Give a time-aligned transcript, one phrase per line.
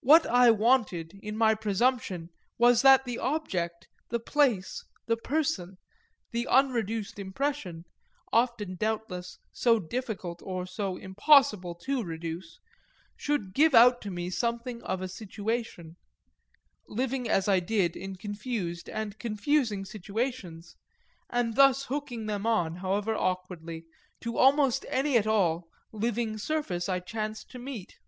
[0.00, 5.76] What I wanted, in my presumption, was that the object, the place, the person,
[6.30, 7.84] the unreduced impression,
[8.32, 12.60] often doubtless so difficult or so impossible to reduce,
[13.14, 15.96] should give out to me something of a situation;
[16.86, 20.76] living as I did in confused and confusing situations
[21.28, 23.84] and thus hooking them on, however awkwardly,
[24.22, 27.98] to almost any at all living surface I chanced to meet.